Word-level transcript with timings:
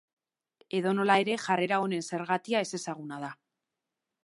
Edonola 0.77 1.17
ere, 1.25 1.35
jarrera 1.43 1.79
honen 1.85 2.07
zergatia 2.13 2.65
ezezaguna 2.69 3.23
da. 3.27 3.33